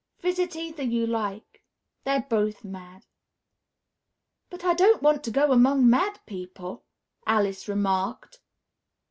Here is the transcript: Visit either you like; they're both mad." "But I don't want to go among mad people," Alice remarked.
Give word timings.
Visit 0.19 0.55
either 0.55 0.81
you 0.81 1.05
like; 1.05 1.63
they're 2.05 2.25
both 2.27 2.63
mad." 2.63 3.05
"But 4.49 4.63
I 4.63 4.73
don't 4.73 5.03
want 5.03 5.23
to 5.25 5.29
go 5.29 5.51
among 5.51 5.87
mad 5.87 6.21
people," 6.25 6.85
Alice 7.27 7.67
remarked. 7.67 8.39